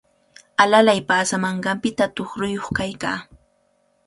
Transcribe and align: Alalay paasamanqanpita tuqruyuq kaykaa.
Alalay 0.61 0.99
paasamanqanpita 1.09 2.05
tuqruyuq 2.15 2.65
kaykaa. 2.77 3.19